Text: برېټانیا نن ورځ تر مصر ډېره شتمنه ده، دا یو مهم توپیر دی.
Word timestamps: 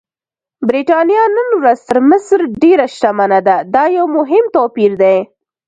برېټانیا 0.67 1.23
نن 1.35 1.49
ورځ 1.61 1.79
تر 1.89 1.97
مصر 2.09 2.39
ډېره 2.61 2.85
شتمنه 2.95 3.39
ده، 3.47 3.57
دا 3.73 3.83
یو 3.97 4.05
مهم 4.17 4.45
توپیر 4.55 4.91
دی. 5.01 5.17